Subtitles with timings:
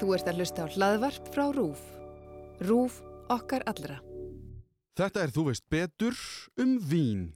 [0.00, 1.82] Þú ert að hlusta á hlaðvarp frá RÚF.
[2.64, 3.02] RÚF
[3.32, 4.00] okkar allra.
[4.98, 6.18] Þetta er Þú veist betur
[6.60, 7.30] um vín.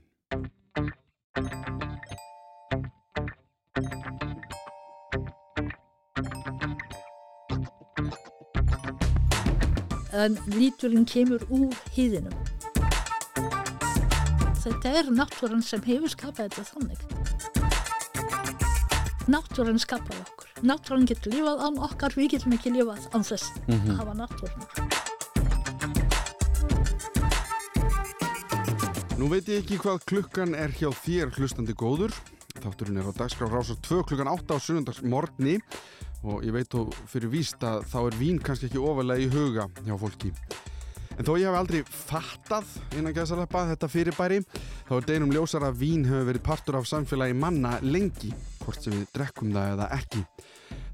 [10.17, 12.33] en líturinn kemur úr hýðinum.
[14.63, 16.99] Þetta er náttúran sem hefur skapað þetta þannig.
[19.31, 20.67] Náttúran skapaði okkur.
[20.67, 24.61] Náttúran getur lifað án okkar, við getum ekki lifað án þess að hafa náttúran.
[29.17, 32.13] Nú veit ég ekki hvað klukkan er hjá þér hlustandi góður.
[32.61, 35.59] Þátturinn er á dagskrá rásar 2 klukkan 8 á sunnundags morgni
[36.23, 39.67] og ég veit þó fyrir víst að þá er vín kannski ekki ofalega í huga
[39.85, 40.33] hjá fólki.
[41.17, 42.65] En þó ég hef aldrei fattað
[42.97, 44.43] innan gæðsalappa þetta fyrirbæri,
[44.85, 48.29] þá er deginum ljósar að vín hefur verið partur af samfélagi manna lengi,
[48.61, 50.21] hvort sem við drekkum það eða ekki.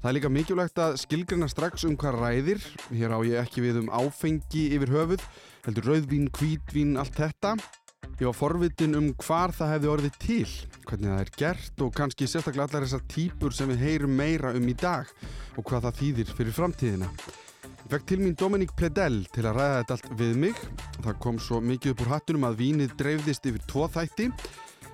[0.04, 2.58] Það er líka mikilvægt að skilgrina strax um hvað ræðir,
[2.92, 5.22] hér á ég ekki við um áfengi yfir höfuð,
[5.64, 7.54] heldur rauðvín, hvítvín, allt þetta.
[8.20, 10.50] Ég var forvitin um hvar það hefði orðið til,
[10.84, 14.68] hvernig það er gert og kannski sérstaklega allar þessar típur sem við heyrum meira um
[14.68, 15.08] í dag
[15.56, 17.08] og hvað það þýðir fyrir framtíðina.
[17.64, 20.60] Ég fekk til mín Dominík Pledell til að ræða þetta allt við mig.
[20.98, 24.28] Það kom svo mikið upp úr hattunum að vínið dreifðist yfir tvo þætti.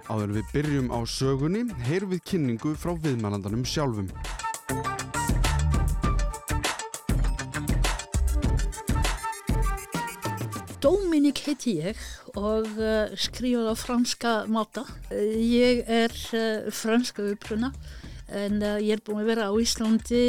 [0.06, 4.06] Áður við byrjum á sögunni, heyrum við kynningu frá viðmælandanum sjálfum.
[10.80, 11.98] Dominik heiti ég
[12.40, 14.86] og uh, skrifað á franska máta.
[15.12, 17.68] Ég er uh, franska uppruna
[18.32, 20.22] en uh, ég er búin að vera á Íslandi,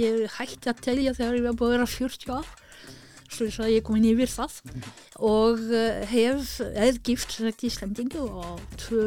[0.00, 2.50] ég hætti að telja þegar ég var búin að vera 40 ár,
[3.36, 4.58] þess að ég kom inn yfir það
[5.28, 5.62] og
[6.10, 9.04] hef, er gift sagt Íslandingu og tvö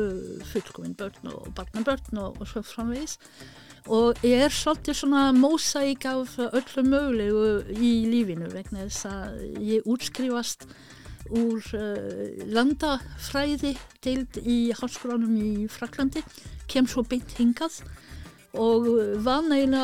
[0.54, 3.18] fullkominn börn og barnabörn og, og svo framvegis
[3.90, 9.88] og ég er svolítið svona mósæk af öllu mögulegu í lífinu vegna þess að ég
[9.90, 10.68] útskrifast
[11.32, 13.74] úr uh, landafræði
[14.04, 16.24] deild í halskólanum í Fraklandi,
[16.68, 17.82] kem svo beint hingað
[18.52, 18.88] og
[19.24, 19.84] var neina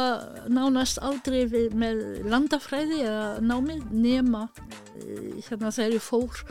[0.52, 6.44] nánast aldrei við, með landafræði eða námi nema uh, hérna þegar ég fór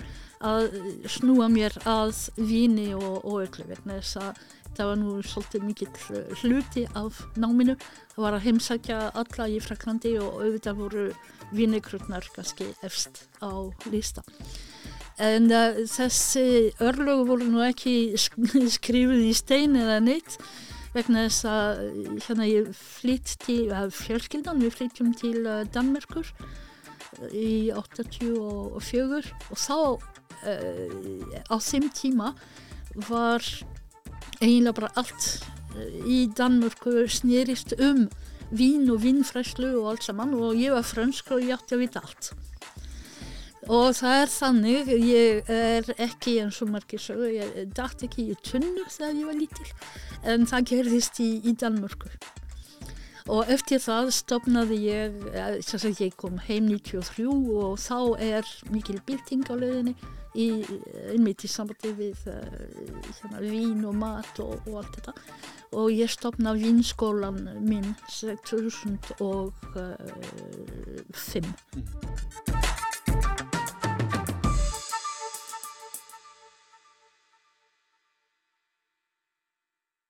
[0.47, 0.67] að
[1.09, 4.43] snúa mér að víni og, og öllu vegna þess að
[4.77, 7.77] það var nú svolítið mikill hluti af náminu.
[8.15, 11.07] Það var að heimsækja alla í Fraklandi og auðvitað voru
[11.57, 13.51] vinnikrutnar kannski efst á
[13.91, 14.25] lísta.
[15.23, 18.17] En uh, þessi örlögu voru nú ekki
[18.77, 20.37] skrifið í stein eða neitt
[20.97, 21.81] vegna þess að
[22.25, 25.43] hérna ég flytt til, fjölskyldan, við flyttjum til
[25.75, 26.31] Danmerkur
[27.33, 30.01] í 84 og þá uh,
[31.49, 32.33] á þeim tíma
[33.09, 33.45] var
[34.41, 35.29] eiginlega bara allt
[36.07, 38.07] í Danmörku snýrist um
[38.51, 42.03] vín og vínfræslu og allt saman og ég var fransk og ég átti að vita
[42.05, 42.33] allt.
[43.67, 48.37] Og það er þannig ég er ekki eins og margir sögur ég dætt ekki í
[48.47, 49.71] tunnu þegar ég var lítil
[50.23, 52.13] en það gerðist í, í Danmörku.
[53.27, 59.43] Og eftir það stopnaði ég að ég kom heim 93 og þá er mikil bylting
[59.51, 59.97] á löðinni
[60.37, 60.47] í,
[61.13, 62.37] einmitt í sambandi við uh,
[63.21, 65.13] hérna, vín og mat og, og allt þetta
[65.77, 67.91] og ég stopnaði vínskólan minn
[68.47, 69.17] 2005
[71.43, 71.87] mm.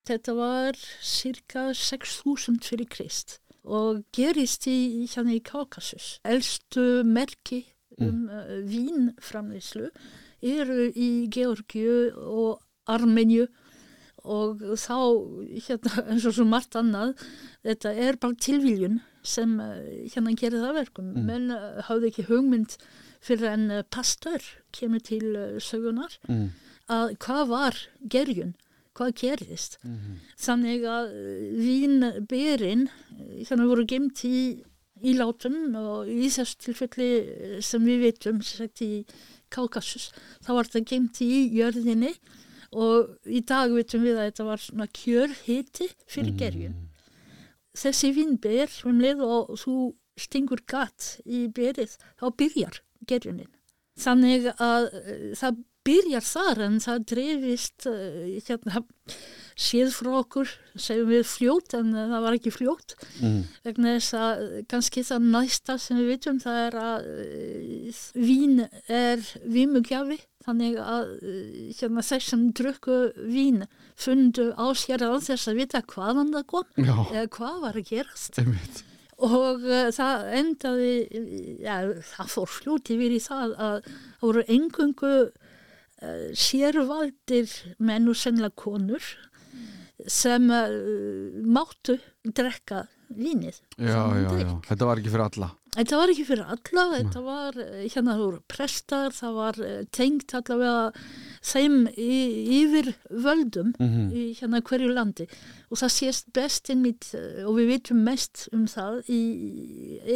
[0.06, 6.20] Þetta var cirka 6.000 fyrir krist og gerist í, hérna í Kaukasus.
[6.22, 7.64] Elstu merki
[8.04, 9.90] um uh, vínframleyslu
[10.44, 12.60] eru í Georgiu og
[12.92, 13.46] Armenju
[14.26, 14.98] og þá,
[15.68, 17.14] hérna, eins og svo margt annað,
[17.66, 19.78] þetta er bara tilviljun sem uh,
[20.12, 21.10] hérna gerir það verkum.
[21.14, 21.26] Mm.
[21.30, 22.76] Menn uh, hafði ekki hugmynd
[23.24, 24.44] fyrir en uh, pastor
[24.76, 26.46] kemur til uh, sögunar mm.
[26.92, 27.82] að hvað var
[28.12, 28.56] gerjun?
[28.96, 29.78] hvað gerðist.
[29.84, 30.20] Mm -hmm.
[30.40, 31.10] Þannig að
[31.60, 32.88] vínberinn
[33.44, 34.64] þannig voru gemt í,
[35.04, 37.10] í látum og í þessu tilfelli
[37.64, 39.04] sem við veitum sagt, í
[39.52, 40.10] Kaukasus,
[40.42, 42.14] þá var þetta gemt í jörðinni
[42.76, 46.40] og í dag veitum við að þetta var svona kjörhiti fyrir mm.
[46.40, 46.80] gerjun.
[47.76, 49.76] Þessi vínber, um leið og þú
[50.18, 53.52] stingur gatt í berið, þá byrjar gerjunin.
[54.00, 54.88] Þannig að
[55.38, 58.84] það byrjar þar en það drefist uh, hérna,
[59.56, 63.38] séð frá okkur, segjum við fljót en það var ekki fljót mm.
[63.64, 67.06] vegna þess að kannski það næsta sem við vitum það er að
[68.20, 71.06] vín er vímugjafi þannig að
[71.78, 73.64] hérna, þess sem drukku vín
[73.98, 76.94] fundu á sér á þess að vita hvaðan það kom Já.
[77.14, 78.82] eða hvað var að gerast Einmitt.
[79.16, 80.92] og uh, það endaði,
[81.64, 81.80] ja,
[82.12, 85.14] það fór fljóti verið það að það voru engungu
[86.02, 89.02] uh, sérvaldir menn og sennilega konur
[90.06, 90.66] sem uh,
[91.46, 91.96] máttu
[92.26, 92.84] drekka
[93.16, 93.60] vínið.
[93.78, 97.56] Já, já, já, þetta var ekki fyrir alla Þetta var ekki fyrir alla, þetta var,
[97.60, 99.58] eh, hérna það voru prestar, það var
[99.92, 101.02] tengt allavega
[101.44, 102.16] þeim í,
[102.62, 104.06] yfir völdum Mhm.
[104.08, 105.26] í hérna hverju landi
[105.68, 107.10] og það sést best einmitt
[107.44, 109.20] og við vitum mest um það í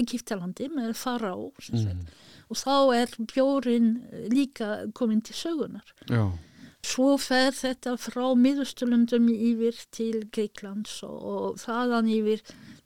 [0.00, 2.08] Egiptalandi með fará sem sagt.
[2.50, 3.90] Og þá er bjórin
[4.32, 5.94] líka komin til sögunar.
[6.10, 6.24] Já,
[6.80, 12.40] Svo fer þetta frá miðustulundum yfir til Greiklands og, og þaðan yfir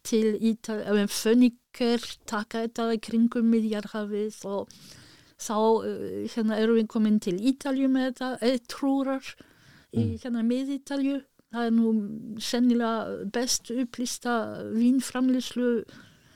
[0.05, 4.73] til Ítalja, föniker taka þetta kringum miðjarhafið og
[5.39, 9.31] þá uh, hérna erum við komin til Ítalju með þetta, eitthrúrar
[9.95, 11.21] í hérna mið-Ítalju.
[11.55, 11.93] Það er nú
[12.43, 14.35] sennilega best upplýsta
[14.75, 15.69] vínframlýslu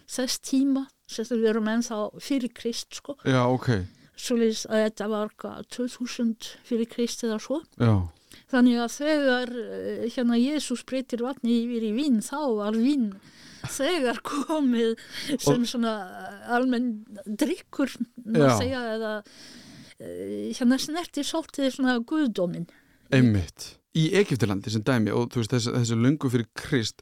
[0.06, 3.16] þess tíma, að við erum ennþá fyrir Krist sko.
[3.24, 3.70] já, ok
[4.18, 7.60] Svoleiðis að þetta var hvað, 2000 fyrir Krist eða svo.
[7.78, 7.92] Já,
[8.48, 13.10] Þannig að þegar eh, hérna Jésús breytir vatni yfir í vín, þá var vín
[13.68, 14.94] þegar komið
[15.42, 15.94] sem svona
[16.56, 16.92] almenn
[17.26, 17.92] drikkur,
[18.24, 18.50] Já.
[18.60, 19.12] segja, eða
[20.00, 22.68] eh, hérna snerti svolítið svona guðdómin.
[23.12, 27.00] einmitt Í Egiptilandi sem dæmi og þú veist þessi, þessi lungu fyrir Krist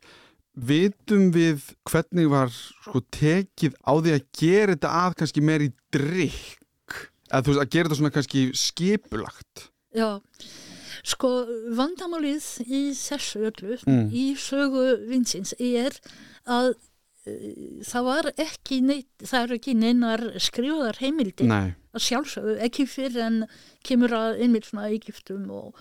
[0.56, 5.72] vitum við hvernig var sko tekið á því að gera þetta að kannski meir í
[5.92, 6.96] drikk
[7.28, 9.66] eða þú veist að gera þetta svona kannski skipulagt?
[9.96, 10.08] Já,
[11.06, 11.30] sko
[11.76, 14.08] vandamálið í þessu öllu, Mm.
[14.12, 15.96] í sögu vinsins er
[16.46, 21.48] að uh, það var ekki neitt, það er ekki neinar skrifaðar heimildir.
[21.50, 23.38] Nei, að sjálfsögðu, ekki fyrir en
[23.86, 25.74] kemur að einmitt svona Egyptum og,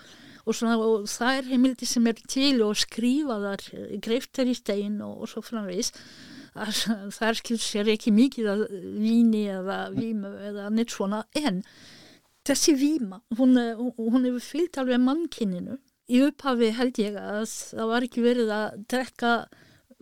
[0.45, 3.63] og, svona, og það er heimildi sem er til og skrifaðar
[4.05, 5.91] greiftar í stein og, og svo framvegis
[6.55, 6.71] að
[7.17, 8.65] það skil sér ekki mikið að
[9.01, 11.63] víni eða vímu eða neitt svona en
[12.45, 15.79] þessi víma, hún, er- hún hefur fyllt alveg mannkinninu
[16.13, 19.31] í upphafi held ég að það var ekki verið að drekka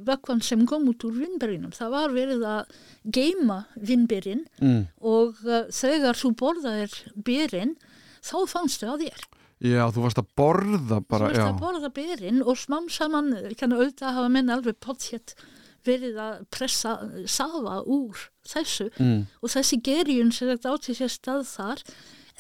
[0.04, 2.74] vökkvan sem kom út úr vinnberinum það var verið að
[3.16, 4.82] geima vinnberin mm.
[5.00, 7.76] og uh, þegar þú borðaðir byrinn
[8.24, 9.24] þá fannstu að þér.
[9.62, 13.82] Já þú varst að borða bara, þú já, að borða byrinn og smám saman kannu
[13.82, 15.36] auðvitað hafa menn alveg potthjett
[15.84, 16.96] verið að pressa
[17.28, 19.24] safa úr þessu mm.
[19.44, 21.84] og þessi gerjun sem þetta átti sér stað þar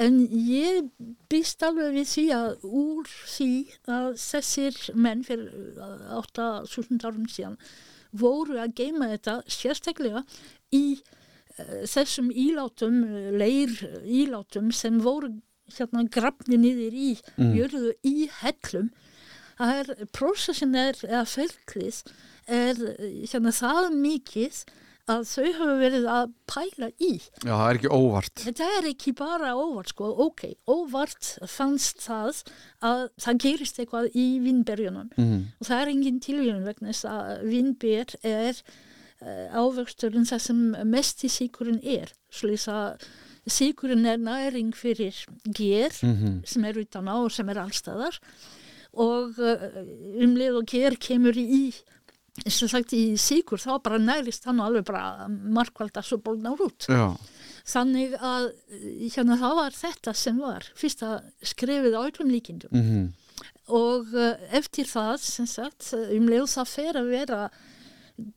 [0.02, 0.88] en ég
[1.30, 3.50] býst alveg við því að úr því
[3.94, 5.82] að þessir menn fyrir
[6.18, 7.60] 8.000 árum síðan
[8.14, 10.24] voru að geima þetta sérstaklega
[10.74, 13.74] í uh, þessum ílátum, eh, leir
[14.06, 15.34] ílátum sem voru
[15.72, 17.54] hérna grafni niður í Mm.
[17.58, 18.92] jörðu í hellum
[19.58, 22.00] það er, prósessin er, eða ferklið
[22.48, 22.80] er
[23.32, 24.64] hérna það mikið
[25.12, 27.10] að þau hafa verið að pæla í.
[27.44, 32.40] já það er ekki óvart Þetta er ekki bara óvart sko, ok, óvart fannst það
[32.88, 35.42] að það gerist eitthvað í vinnberjunum mm.
[35.60, 38.62] og það er engin tilvíðun vegna þess að vinnber er
[39.20, 40.64] uh, ávöxturinn það sem
[40.96, 43.04] mest í síkurinn er, slúðis að
[43.50, 48.20] síkurinn er næring fyrir ger Mm sem er utan á og sem er allstæðar
[48.94, 49.66] og uh,
[50.22, 51.74] um leið og ger kemur í
[52.48, 56.88] sem sagt í síkur þá bara nærist hann alveg bara markvalda svo bólnar út.
[56.90, 57.14] Já,
[57.70, 62.74] þannig að eh, hérna það var þetta sem var fyrsta skrefið á öllum líkindum.
[62.74, 63.12] Mm
[63.72, 67.40] og uh, eftir það sem sagt um leið það fer að vera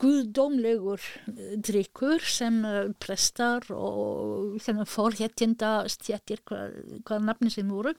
[0.00, 4.56] guðdómlegur eh, drikkur sem uh, prestar og
[4.88, 7.92] forhéttinda stjættir hvað, hvað nafni sem voru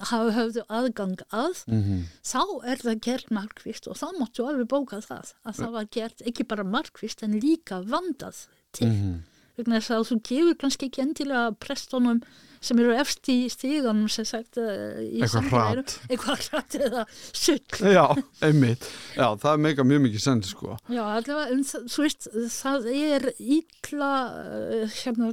[0.00, 1.64] hafa höfðu aðgang að.
[1.66, 5.86] Mm þá er það gert markvist og þá máttu alveg bóka það að það var
[5.90, 8.88] gert ekki bara markvist en líka vandað til.
[8.88, 9.31] Mhm.
[9.58, 12.22] Vegna þess að þú gefur kannski ekki endilega prestunum
[12.62, 15.94] sem eru efst í stíganum sem sagt í Eitthvað hratt.
[16.06, 17.58] eitthvað hratt eða sull.
[17.90, 18.04] Já,
[18.46, 18.86] einmitt.
[19.16, 20.76] Já, það meika mjög mikið sens sko.
[20.86, 25.32] Já, allavega, en þú veist það er ítla uh, hérna,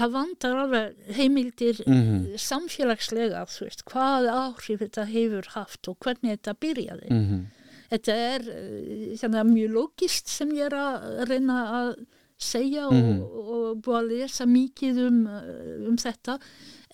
[0.00, 6.34] það vandar alveg heimildir mm samfélagslega, þú veist, hvað áhrif þetta hefur haft og hvernig
[6.34, 7.08] þetta byrjaði.
[7.14, 7.44] -hmm.
[7.94, 11.94] þetta er uh, hérna, mjög logist sem ég er að reyna að
[12.40, 13.04] segja og,
[13.54, 15.44] og búið að lesa mikið um, uh,
[15.90, 16.38] um þetta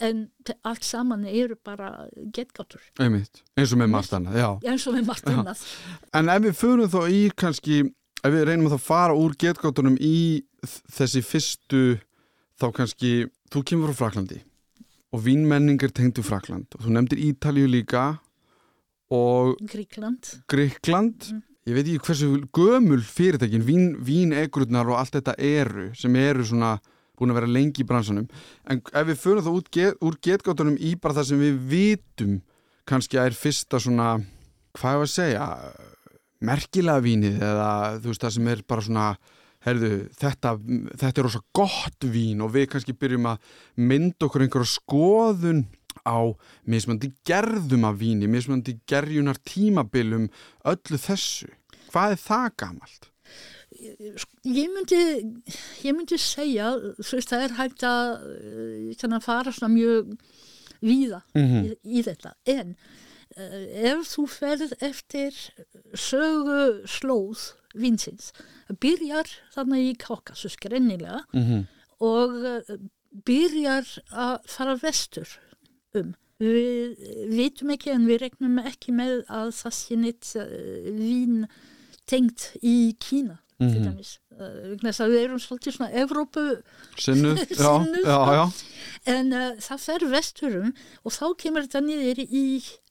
[0.01, 0.27] en
[0.69, 5.65] allt saman eru bara getgáttur eins og með margt annað eins og við margt annað.
[6.17, 7.81] En ef við förum þá í kannski
[8.21, 10.45] ef við reynum að þá fara úr getgáttunum í
[10.93, 11.83] þessi fyrstu
[12.61, 13.13] þá kannski,
[13.53, 14.43] þú kemur frá Fraklandi
[15.11, 18.05] og vínmenning er tengdu Frakland og þú nefndir Ítalíu líka
[19.11, 21.33] og Gríkland Gríkland
[21.69, 26.79] ég veit ekki hversu gömul fyrirtækin, vín, vínegrurnar og allt þetta eru, sem eru svona
[27.21, 28.29] búin að vera lengi í bransanum.
[28.71, 32.39] En ef við förum þá út get, úr getgáttunum í bara það sem við vitum
[32.89, 34.15] kannski að er fyrsta svona
[34.79, 35.49] hvað er að segja
[36.41, 37.69] merkilega vínið eða
[38.01, 39.07] þú veist það sem er bara svona
[39.67, 40.55] herðu, þetta,
[41.03, 45.67] þetta er rosa gott vín og við kannski byrjum að mynda okkur einhverja skoðun
[46.07, 50.29] á mismandi gerðum af víni, mismandi gerjunar tímabilum,
[50.65, 51.51] öllu þessu.
[51.91, 53.11] Hvað er það gamalt?
[53.81, 55.01] Ég myndi,
[55.87, 58.25] ég myndi segja, þú veist, það er hægt að,
[59.07, 60.11] að fara svona mjög
[60.81, 61.65] víða mm -hmm.
[61.65, 62.77] í, í þetta, en
[63.37, 65.37] uh, ef þú ferð eftir
[65.95, 68.33] sögu slóð vinsins,
[68.81, 71.67] byrjar þannig í Kaukasus grennilega mm -hmm.
[72.01, 72.81] og uh,
[73.11, 75.29] byrjar að fara vestur
[75.99, 76.15] um.
[76.41, 76.95] Við
[77.35, 80.47] vitum ekki en við regnum ekki með að það sé neitt uh,
[80.97, 81.45] vín
[82.09, 83.85] tengt í Kína mm -hmm.
[83.85, 84.19] dæmis.
[84.33, 86.63] Uh, við erum svolítið svona Evrópu
[86.97, 88.47] sinnu, sinnu já, já, já.
[89.05, 90.73] en uh, það fer vesturum
[91.05, 92.90] og þá kemur þetta niður í Eh,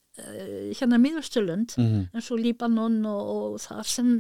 [0.80, 4.12] hérna miðurstöland mm eins og Líbanon og, og þar sem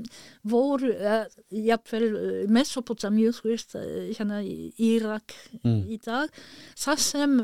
[0.47, 3.75] voru uh, jafnvel uh, Mesopotamíu þú veist,
[4.17, 5.79] hérna Írak mm.
[5.89, 6.33] í dag.
[6.79, 7.37] Það sem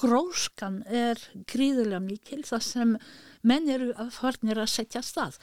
[0.00, 2.94] gróskan er gríðilega mikil, það sem
[3.46, 5.38] menn eru að farnir að setja stað.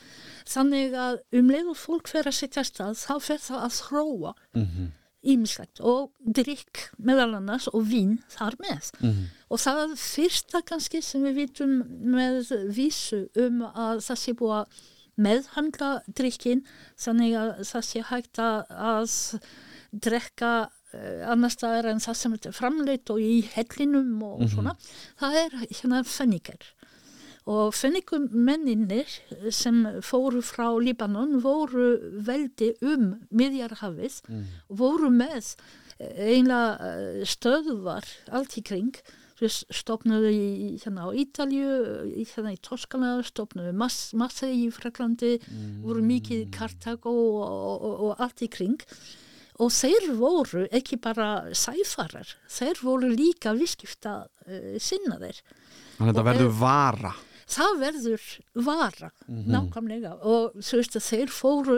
[0.48, 4.34] Þannig að um leið og fólk fer að setja stað þá fer það að þróa.
[4.54, 4.96] Mm -hmm
[5.28, 9.26] ímislegt og drikk meðal annars og vín þar með mm -hmm.
[9.50, 11.74] og það er fyrsta kannski sem við vitum
[12.16, 14.80] með vísu um að það sé búið að
[15.18, 16.64] meðhandla drikkin
[16.98, 19.14] þannig að það sé hægt að
[19.92, 24.54] drekka uh, annar staðar en það sem er framleitt og í hellinum og mm -hmm.
[24.54, 24.76] svona
[25.20, 26.74] það er hérna fenniker
[27.48, 29.12] og fennikummenninir
[29.56, 31.94] sem fóru frá Líbanon voru
[32.28, 34.42] veldi um miðjarhafið mm.
[34.82, 35.54] voru með
[35.98, 39.00] einlega eh, stöðvar allt í kring
[39.38, 40.48] stopnuðu í,
[40.82, 41.70] hérna á Ítalju
[42.34, 45.86] hérna í Toskana, stopnuðu mass, massa í Fraklandi mm.
[45.86, 48.82] voru mikið Kartago og, og, og, og allt í kring
[49.62, 55.40] og þeir voru ekki bara sæfarar, þeir voru líka viðskipta uh, sinnaðir
[55.98, 57.14] Þannig að þetta verður vara
[57.48, 58.24] það verður
[58.54, 59.52] vara mm -hmm.
[59.54, 61.76] nákvæmlega og þú veist að þeir fóru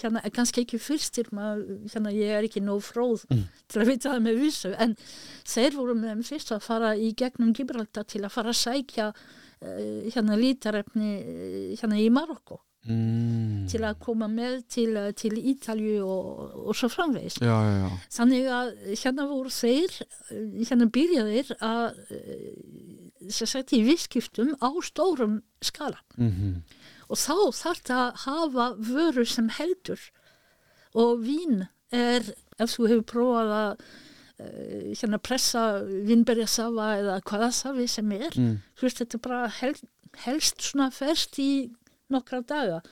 [0.00, 3.44] hérna, kannski ekki fyrstir maður, hérna ég er ekki nóg fróð mm.
[3.68, 4.96] til að vita það með vissu en
[5.44, 9.08] þeir voru með þeim fyrst að fara í gegnum Gibraltar til að fara að sækja
[9.12, 13.68] uh, hérna lítarefni uh, hérna í Marokko Mm.
[13.70, 17.90] til að koma með til, til Ítalju og, og svo framvegis já, já, já.
[18.10, 18.72] þannig að
[19.04, 19.94] hérna voru þeir
[20.66, 22.00] hérna byrjaðir að
[23.30, 26.00] sagt, í visskiptum á stórum skala.
[26.16, 26.54] Mm -hmm.
[27.08, 30.00] og þá þarf það að hafa vöru sem heldur.
[30.94, 32.22] Og vín er,
[32.58, 33.72] ef þú hefur prófað að
[34.40, 38.56] uh, hérna pressa vinnberjasafa eða hvaða safi sem er mm.
[38.76, 39.74] þú veist þetta bara hel,
[40.24, 41.72] helst svona ferst í
[42.08, 42.82] nokkra daga.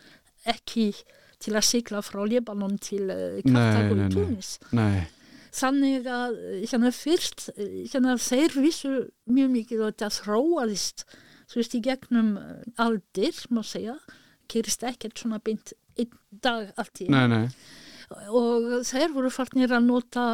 [0.45, 0.95] Ekki
[1.41, 5.09] til að sigla frá Libanon til uh, Kartago í Tunis Nei
[5.55, 8.95] þannig að hérna fyrst hérna þeir vissu
[9.31, 11.05] mjög mikið og þetta þróaðist
[11.51, 12.33] þú veist í gegnum
[12.81, 13.97] aldir má segja,
[14.51, 17.45] gerist ekkert svona beint einn dag allt í nei, nei.
[18.31, 20.27] og þeir voru farnir að nota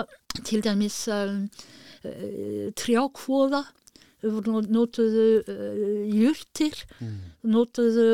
[0.44, 1.46] til dæmis um,
[2.04, 3.64] uh, trjákvóða
[4.26, 7.16] notuðu uh, júrtir mm.
[7.52, 8.10] notuðu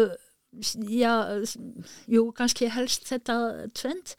[0.92, 1.42] já,
[2.10, 3.36] jú, kannski helst þetta
[3.74, 4.14] tvent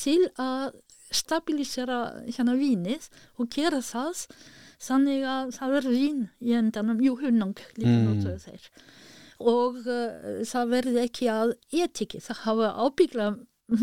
[0.00, 0.74] til að
[1.16, 3.08] stabilisera hérna vínið
[3.40, 4.26] og gera það
[4.82, 8.08] þannig að það verður vín í endanum, jú hunnang líka mm.
[8.10, 8.66] notuðu þeir.
[9.36, 11.54] Og uh, það verður ekki að
[11.84, 13.30] etiki, það hafa ábyggla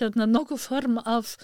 [0.00, 1.36] hérna, nokkuð form af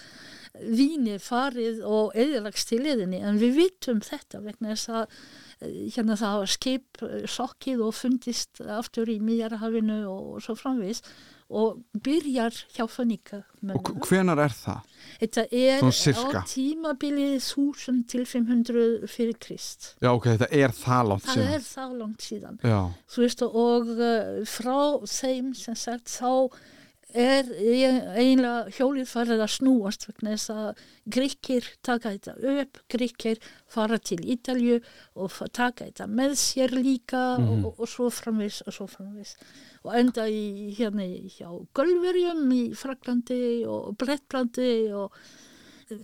[0.60, 5.20] víni farið og eðilagst til leðinni en við vitum þetta vegna þess að
[5.60, 11.02] hérna það hafa skip eh, sokkið og fundist aftur í Míjarhafinu og svo framvis
[11.50, 13.40] og byrjar hjá Fannika
[13.74, 14.84] Og hvenar er það?
[15.18, 19.94] Þetta er á tímabilið 1000 til 500 fyrir Krist.
[20.00, 21.40] Já ok, þetta er það langt síðan.
[21.42, 22.60] Það er það langt síðan.
[22.62, 22.80] Já.
[23.10, 24.78] Þú veist og uh, frá
[25.10, 26.30] þeim sem sagt þá
[27.14, 30.82] er eiginlega hjólið farið að snúast vegna þess að
[31.16, 33.40] gríkir taka þetta upp, gríkir
[33.70, 34.80] fara til Ítalju
[35.14, 37.64] og taka þetta með sér líka mm -hmm.
[37.66, 39.36] og, og svo framvis og svo framvis
[39.84, 45.12] og enda í hérna hjá Gölverjum í Fraklandi og Brettlandi og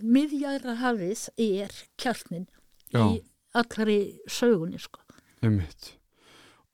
[0.01, 2.47] miðjæra hafið er kjarnin
[2.91, 3.03] Já.
[3.05, 3.23] í
[3.53, 4.99] allari sögunni sko.
[5.45, 5.93] Ummitt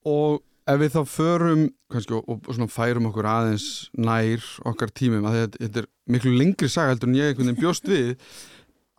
[0.06, 3.66] og Ef við þá förum kannski, og, og svona færum okkur aðeins
[4.00, 7.60] nær okkar tímum að þetta, þetta er miklu lengri saga heldur en ég einhvern veginn
[7.62, 8.14] bjóst við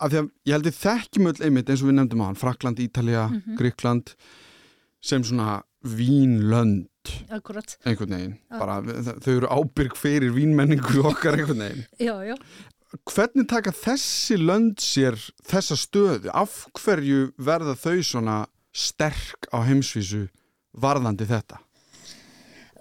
[0.04, 2.40] af því að ég held ég þekkjum öll einmitt eins og við nefndum á hann
[2.40, 3.56] Frakland, Ítalija, mm Mhm.
[3.61, 4.12] Gríkland
[5.04, 6.87] sem svona vínlönd.
[7.33, 8.78] Akkurat, einhvern veginn, bara
[9.21, 11.85] þau eru ábyrg fyrir vínmenningu okkar einhvern veginn.
[12.09, 12.37] Já, já.
[13.11, 18.37] hvernig taka þessi lönd sér þessa stöðu, af hverju verða þau svona
[18.75, 20.28] sterk á heimsvísu
[20.75, 21.61] varðandi þetta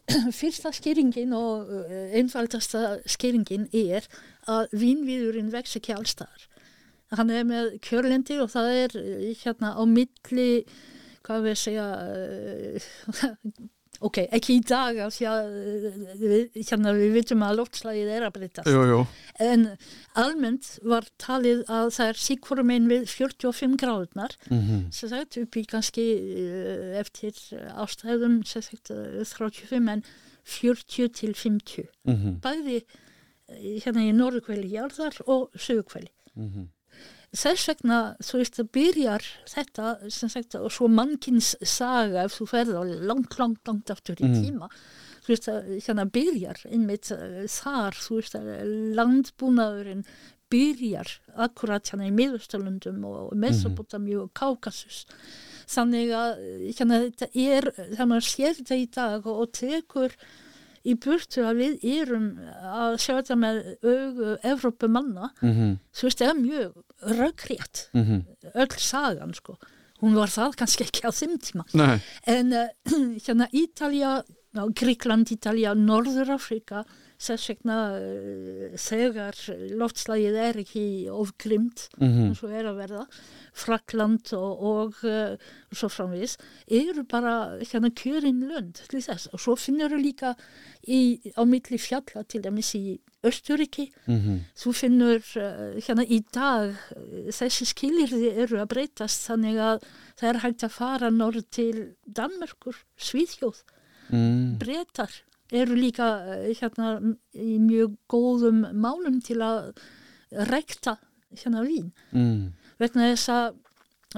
[0.40, 4.08] Fyrsta skýringin og uh, einfaldasta skýringin er
[4.52, 6.50] að vínviðurinn vex ekki allstaðar.
[7.14, 10.66] Hann er með kjörlendi og það er uh, hérna á milli,
[11.24, 13.30] hvað við segja, uh,
[14.08, 18.26] ok, ekki í dag af því að uh, við, hérna, við vitum að loftslægið er
[18.28, 18.70] að breytast.
[18.72, 19.00] Jú, jú,
[19.44, 19.66] En
[20.20, 25.56] almennt var talið að það er síkvorum einn við 45 gráðunar mm sem sagt upp
[25.58, 27.38] í kannski uh, eftir
[27.74, 30.04] ástæðum sem sagt uh, 35 en
[30.44, 32.40] 40 til 50 -hmm.
[32.44, 32.84] bæði
[33.84, 36.70] hérna í norðukvæli jarðar og sögukvæli Mhm.
[37.34, 42.48] Þess vegna þú veist að byrjar þetta sem sagt og svo mannkins saga ef þú
[42.52, 44.44] ferð á langt, langt, langt aftur í Mhm.
[44.44, 44.70] tíma
[45.24, 48.52] þú veist að hérna byrjar einmitt uh, þar þú veist að
[49.00, 50.06] landbúnaðurinn
[50.54, 51.10] byrjar
[51.48, 55.06] akkurat hérna í miðustalundum og Mesopotamíu og Kaukasus
[55.74, 56.42] þannig að
[56.78, 60.14] hérna þetta er þegar maður sér þetta í dag og, og tekur
[60.86, 62.26] í burtu að við erum
[62.64, 65.78] að sjá þetta með augu Evrópumanna Mhm.
[65.96, 66.84] þú veist, það er mjög
[67.20, 68.26] röggrétt Mhm.
[68.56, 69.58] öll sagan, sko
[70.02, 72.68] hún var það kannski ekki á þeim tíma Nei, en uh,
[73.26, 76.84] hérna Ítalja Gríkland, Ítalja, Norður-Afrika
[77.24, 79.38] þess vegna uh, þegar
[79.80, 82.28] loftslagið er ekki ofgrimt Mhm.
[82.30, 83.06] eins og er að verða.
[83.54, 85.38] Frakland og, og uh,
[85.74, 86.36] svo framvís
[86.68, 89.30] eru bara hérna kjörin lönd til þess.
[89.34, 90.34] Og svo finnur þú líka
[90.88, 94.42] í, á milli fjalla til dæmis í Östuríki Mhm.
[94.60, 96.76] þú finnur uh, hérna í dag
[97.32, 99.84] þessi skilirði eru að breytast þannig að
[100.20, 103.64] það er hægt að fara norð til Danmerkur, Svíðjóð,
[104.14, 104.58] Mm.
[104.62, 105.12] breytar
[105.54, 106.94] eru líka uh, hérna
[107.34, 109.74] í mjög góðum málum til að
[110.50, 110.98] rekta
[111.34, 112.54] hérna vín Mm.
[112.80, 113.60] vegna þess að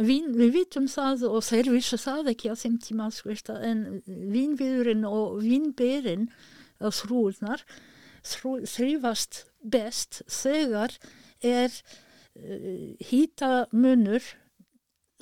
[0.05, 3.07] vín, við vitum það og þeir vissu það ekki á þeim tíma
[3.51, 6.27] að- en vínviðurinn og vínberinn
[6.91, 7.63] þrúurnar
[8.25, 10.91] þrú, þrýfast best þegar
[11.41, 14.23] er uh, hýta munur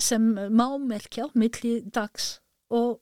[0.02, 2.40] sem má merkja milli dags
[2.74, 2.98] og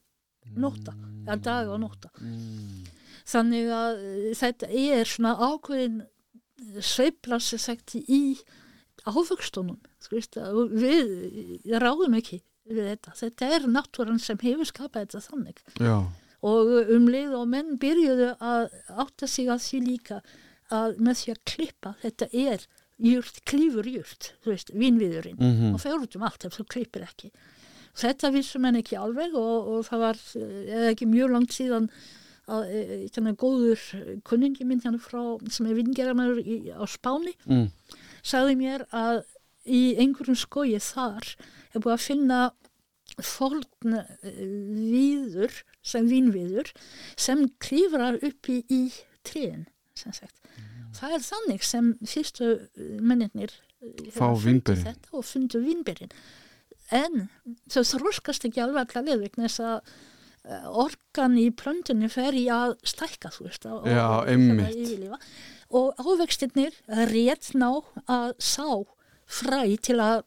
[0.57, 0.95] nótta,
[1.27, 2.11] eða dag og nótta.
[2.21, 2.89] Mm.
[3.33, 6.03] þannig að uh, þetta er svona ákveðin
[6.83, 8.23] sveifla sem sagt í
[10.55, 15.63] og við ráðum ekki við þetta, þetta er náttúran sem hefur skapað þetta þannig.
[15.83, 15.97] Já,
[16.47, 18.69] og um leið og menn byrjuðu að
[19.03, 20.21] átta sig að því líka
[20.73, 22.67] að með því að klippa þetta er
[23.03, 25.39] jurt, klífur jurt þú veist, vínviðurinn.
[25.39, 25.75] Mhm.
[25.75, 27.33] og fer út um allt ef þú klippir ekki
[27.99, 31.91] þetta vissum menn ekki alveg og, og það var eða ekki mjög langt síðan
[32.53, 32.81] að e,
[33.15, 33.83] þannig góður
[34.27, 36.41] kunningi minn hérna frá sem er vingerðarmæður
[36.75, 37.69] á Spáni mm.
[38.27, 39.23] sagði mér að
[39.63, 41.29] í einhverjum skogi þar
[41.73, 42.41] er búið að finna
[43.21, 46.71] forn eh, víður sem vínviður
[47.21, 48.87] sem klífrar uppi í
[49.27, 49.67] tríin
[49.99, 50.39] sem sagt.
[50.97, 52.49] Það er þannig sem fyrstu
[53.01, 53.53] mennirnir
[53.83, 56.13] eh, Fá þetta og fundu vínberin
[56.93, 57.29] en
[57.73, 59.93] þau þróskast ekki alveg allar leið vegna þess að
[60.45, 64.27] eh, orkan í plöntunni fer í að stækka þú veist og, Já, og,
[65.73, 66.77] og ávextirnir
[67.13, 67.71] rétt ná
[68.07, 68.67] að sá
[69.33, 70.23] fræ til að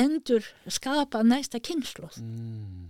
[0.00, 2.86] endur skapa næsta kynsloð Mm.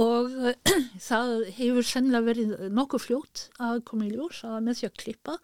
[0.00, 0.30] og
[1.08, 5.34] það hefur sennilega verið nokkuð fljótt að koma í ljós að með því að klippa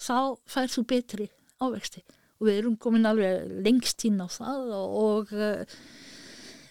[0.00, 0.16] þá
[0.50, 1.28] færð þú betri
[1.60, 2.02] ávexti
[2.40, 5.78] og við erum komin alveg lengst inn á það og, og uh,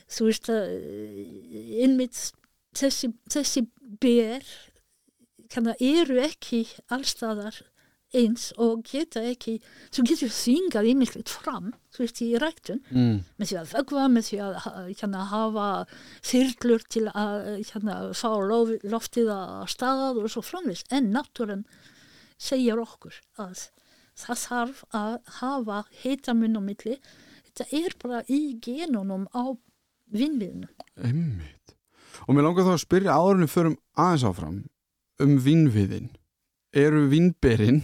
[0.10, 2.22] þú veist að uh, innmitt
[2.80, 3.66] þessi, þessi
[4.02, 4.46] ber
[5.50, 7.64] kannar, eru ekki allstaðar
[8.18, 9.60] eins og geta ekki
[9.94, 13.20] þú getur þingað einmitt fram þú veist í ræktun Mm.
[13.38, 15.68] með því að vögva, með því að ha- hérna, hafa
[16.26, 17.36] þyrlur til að
[17.70, 20.82] hérna, fá lof, loftið að stað og svo framvis.
[20.90, 21.62] En náttúran
[22.42, 23.14] segir okkur
[23.46, 23.68] að
[24.20, 26.98] það þarf að hafa heitamun á milli.
[27.50, 29.44] Þetta er bara í genunum á
[30.14, 30.70] vinnviðinu.
[31.02, 31.76] Einmitt.
[32.28, 34.60] Og mér langar þá að spyrja áðurinn förum aðeins áfram
[35.24, 36.12] um vínviðin.
[36.78, 37.82] Eru vínberinn,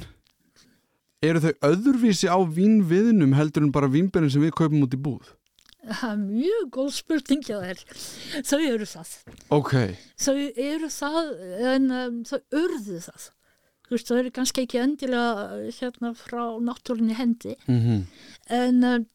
[1.26, 5.32] eru þau öðruvísi á vínviðinum heldur en bara vínberinn sem við kaupum út í búð?
[5.86, 7.43] Það er mjög góð spurning.
[7.45, 9.10] Þau eru það.
[9.54, 9.74] Ok,
[10.17, 11.34] Þau eru það
[11.74, 13.28] en um, þau urðu það.
[13.86, 17.56] Þú veist, þau eru kannski ekki endilega uh, hérna frá náttúrunni hendi.
[17.67, 18.06] Mm
[18.50, 19.06] en um,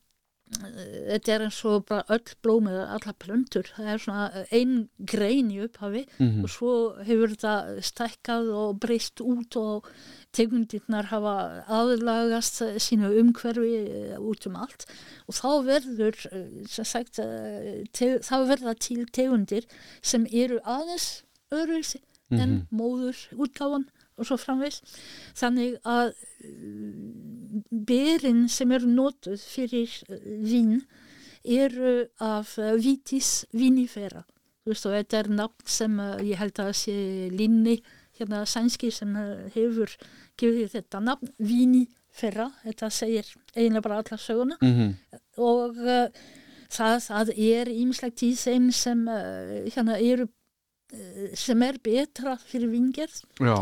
[0.50, 3.68] þetta er eins og bara öll blómið, alla plöntur.
[3.76, 4.72] Það er svona ein
[5.06, 6.42] grein í upphafi Mhm.
[6.42, 6.72] og svo
[7.06, 9.86] hefur þetta stækkað og breyst út og
[10.34, 11.36] tegundirnar hafa
[11.70, 13.76] aðlagast eh, sínu umhverfi
[14.10, 14.86] eh, út um allt.
[15.28, 19.66] Og þá verður eh, sagt, eh, te, þá verða til tegundir
[20.02, 21.22] sem eru aðeins
[21.54, 23.86] öðruvísi en móður útgáfan
[24.20, 24.80] og svo framvegs
[25.38, 26.12] þannig að
[27.88, 30.80] berin sem eru notuð fyrir eh, vín
[31.40, 34.26] eru af uh, vitis vinifera.
[34.60, 36.96] Þú veist og þetta er nafn sem ég held að sé
[37.32, 37.78] Linni
[38.18, 39.14] hérna sænski sem
[39.54, 39.94] hefur
[40.36, 42.50] gefið þetta nafn vinifera.
[42.66, 44.58] Þetta segir eiginlega bara alla söguna.
[44.60, 44.92] Mhm,
[45.40, 46.12] og uh,
[46.68, 50.28] það, það er ímislegt í þeim sem uh, hérna eru
[51.38, 53.54] sem er betra fyrir vingerð já,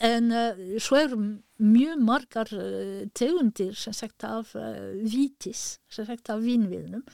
[0.00, 1.18] En uh, svo eru
[1.60, 7.04] mjög margar uh, tegundir sem sagt af uh, vítis, sem sagt af vínviðnum.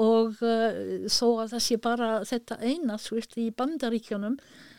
[0.00, 4.38] Og þó að það sé bara þetta eina, þú veist, í bandaríkjónum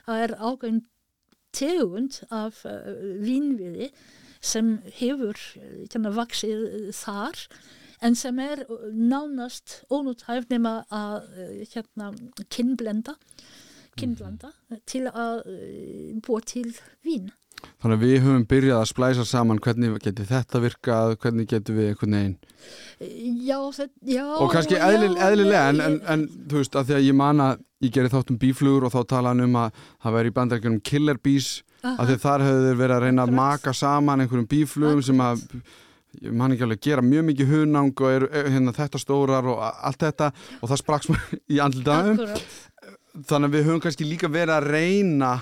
[0.09, 0.79] að er ágæn
[1.53, 2.63] tegund af
[3.21, 3.91] vínviði
[4.43, 7.39] sem hefur uh, vaksið uh, þar
[8.03, 12.11] en sem er nánast ónútthæf nema að uh, hérna,
[13.99, 16.69] kinnblenda kinnblanda til að uh, búa til
[17.05, 17.31] vín.
[17.79, 21.91] þannig að við höfum byrjað að splæsa saman hvernig getur þetta virkað, hvernig getur við
[21.93, 22.37] einhvern veginn
[23.47, 24.25] Já, þetta, já.
[24.39, 27.43] og kannski já, eðlil, eðlilega en, en, en þú veist að því að ég man
[27.43, 30.35] að ég gerði þátt um bíflugur og þá tala hann um að það væri í
[30.39, 31.53] bandarækjunum killer bees
[31.83, 31.95] Aha.
[31.99, 35.41] að því þar hefur þeir verið að reyna að maka saman einhverjum bíflugum sem að
[36.23, 40.03] ég man ekki alveg gera mjög mikið hunang og er hérna, þetta stórar og allt
[40.05, 40.29] þetta
[40.61, 41.17] og það sprakk smá
[41.49, 42.45] í andlitaðum Akkurat.
[43.13, 45.33] Þannig að við höfum kannski líka verið að reyna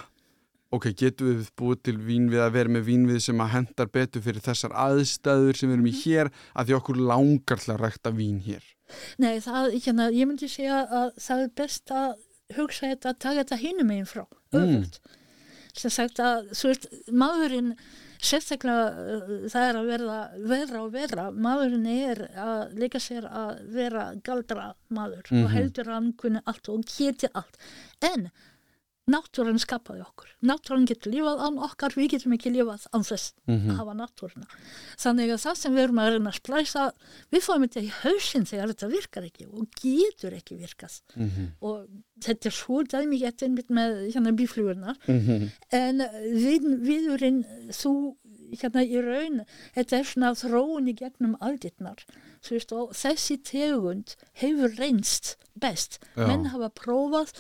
[0.72, 4.44] ok, getum við búið til vínvið að vera með vínvið sem að hendar betur fyrir
[4.46, 6.02] þessar aðstæður sem við erum í Mhm.
[6.04, 8.64] hér að því okkur langar til að rækta vín hér
[9.20, 12.14] Nei, það, hérna, ég myndi segja að það er best að
[12.58, 14.60] hugsa þetta að taka þetta hinum meginn frá, Mm.
[14.84, 15.00] öfugt.
[15.74, 17.76] Sem sagt að, þú veist, maðurinn,
[18.22, 20.18] sérstaklega uh, það er að verða
[20.52, 25.44] verra og verra, maðurinn er að leika sér að vera galdra maður Mhm.
[25.46, 27.58] og heldur að hann kunni allt og geti allt.
[28.02, 28.30] En
[29.12, 30.30] náttúran skapaði okkur.
[30.48, 33.70] Náttúran getur lifað án okkar, við getum ekki lifað án þess Mhm.
[33.72, 34.48] að hafa náttúruna.
[34.98, 36.92] Þannig að það sem við erum að reyna að splæsa,
[37.32, 41.02] við fáum þetta í hausinn þegar þetta virkar ekki og getur ekki virkað.
[41.16, 41.48] Mhm.
[41.62, 41.88] Og
[42.22, 44.98] þetta er svo dæmigett einmitt með hérna bíflugurnar.
[45.72, 48.16] En við, viðurinn, þú,
[48.52, 49.46] hérna í raun,
[49.76, 51.98] þetta er svona þróun í gegnum aldirnar.
[52.44, 56.00] Þessi tegund hefur reynst best.
[56.18, 56.28] Já.
[56.28, 57.32] Menn hafa prófað,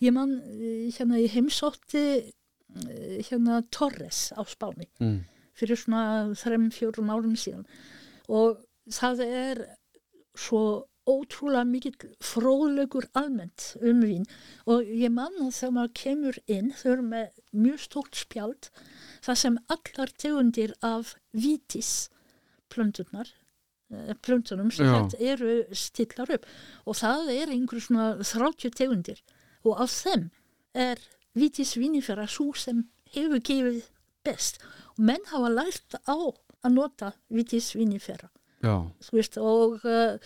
[0.00, 5.24] ég man eh, hérna í heimsótti eh, hérna Torres á Spáni Mm.
[5.54, 7.66] fyrir svona þrem, fjórum árum síðan.
[8.28, 9.58] Og það er
[10.38, 14.24] svo ótrúlega mikill fróðlegur almennt um vín.
[14.70, 18.68] Og ég man að þegar maður kemur inn þau eru með mjög stórt spjald
[19.24, 22.08] það sem allar tegundir af vítis
[22.70, 23.26] plönturnar
[23.90, 26.46] eh, plöntunum sem þetta eru stillar upp.
[26.86, 29.20] Og það er einhver svona 30 tegundir
[29.64, 30.28] og af þeim
[30.74, 31.00] er
[31.36, 33.82] vítis vinifera svo sem hefur gefið
[34.24, 34.60] best.
[34.96, 36.16] Og menn hafa lært á
[36.60, 38.28] að nota vítis vinifera
[38.60, 40.18] Já, þú veist, og uh,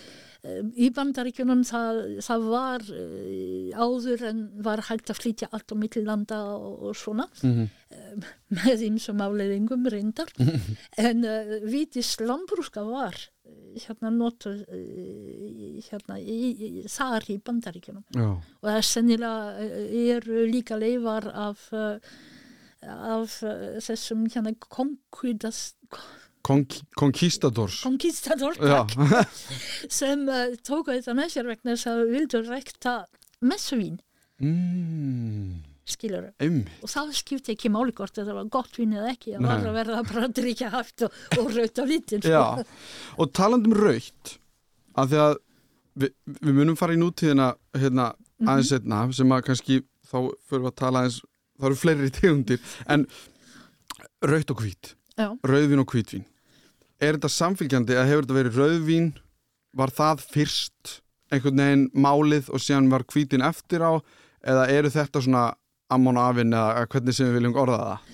[0.77, 6.41] í bandaríkjunum það, það var uh, áður en var hægt að flytja allt á millilanda
[6.57, 7.71] og, og svona Mhm.
[8.55, 10.29] með ýmsum afleiðingum reyndar.
[11.09, 14.53] En uh, vítis lambrúska var uh, hérna notu
[15.89, 18.05] hérna í, í, þar í bandaríkjunum.
[18.15, 19.69] Já, og það er sennilega
[20.19, 21.71] eru líka leifar af
[22.85, 23.39] af
[23.81, 25.71] þessum hérna konkudas
[26.45, 26.65] Kon
[27.01, 29.37] Conquistadors Conquistador Já, takk,
[29.99, 32.97] sem uh, tóku þetta með sér vegna þess að vildu rekta
[33.45, 33.97] messuvín,
[34.41, 39.49] mm, skilur og það skipti ekki máli hvort þetta var gott vín eða ekki, það
[39.49, 42.41] var að verða bara að drikja haft og, og rauta vítin Já,
[43.17, 44.37] og talandi um raukt
[45.01, 45.37] að því að
[46.05, 48.11] við, við munum fara í nútíðina hérna
[48.45, 51.23] aðeins setna sem að kannski þá fyrir að tala aðeins
[51.55, 53.09] það eru fleiri tegundir en
[54.25, 55.29] raukt og hvít, Já.
[55.45, 56.25] rauðvín og hvítvín
[57.01, 59.09] er þetta samfélgjandi að hefur þetta verið rauðvín?
[59.75, 60.99] Var það fyrst
[61.33, 63.99] einhvern veginn málið og síðan var hvítin eftir á?
[64.45, 65.47] Eða eru þetta svona
[65.93, 68.13] ammon afinn eða hvernig sem við viljum orða það?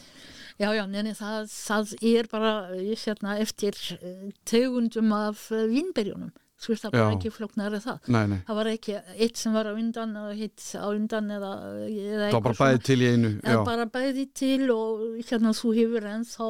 [0.61, 2.53] Já, já, neini, það, það er bara
[2.85, 6.35] hérna, eftir uh, tegundum af uh, vínberjunum.
[6.61, 7.13] Þú veist það bara Já.
[7.17, 8.09] ekki flóknar það.
[8.13, 11.53] Nei, nei, það var ekki eitt sem var á undan og hitt á undan eða,
[11.89, 15.05] eða það var bara bæði til í einu Það já, er bara bæði til og
[15.31, 16.49] hérna þú hefur ennþá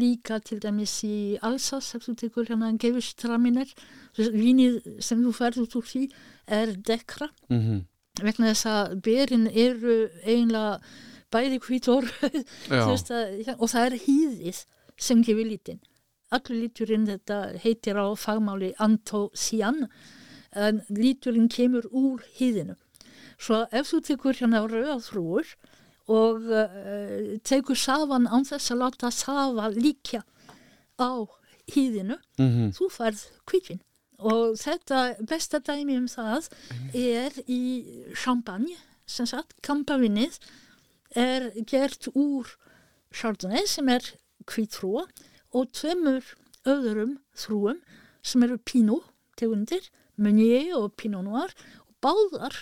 [0.00, 3.74] líka til dæmis í Alsas ef þú tekur hérna gefistraminir
[4.16, 6.06] vínið sem þú færð út úr því
[6.56, 7.28] er dekra.
[7.52, 7.82] Mhm,
[8.22, 10.80] vegna þess að berin eru eiginlega
[11.34, 12.06] bæði hvítor
[12.72, 14.64] og það er hýðið
[14.96, 15.82] sem gefur lítinn
[16.34, 19.86] allur líturinn þetta heitir á fagmáli antocian
[20.56, 22.76] en líturinn kemur úr hýðinu.
[23.38, 25.56] Svo ef þú tekur hérna rauðaþrúur
[26.06, 30.22] og uh, tekur safan án þess að láta safa líkja
[30.96, 31.26] á
[31.74, 33.82] hýðinu mhm, þú færð kvítvin
[34.16, 36.46] og þetta besta dæmi um það
[36.96, 37.62] er í
[38.16, 40.38] champagne sem sagt, kampavinnið
[41.16, 42.48] er gert úr
[43.14, 44.06] chardonnay sem er
[44.48, 45.04] kvítfrúa
[45.56, 46.34] og tveimur
[46.68, 47.80] öðrum þrúum
[48.26, 49.06] sem eru pinot
[49.38, 49.84] tegundir,
[50.16, 51.52] meunier og pinot noir
[51.86, 52.56] og báðar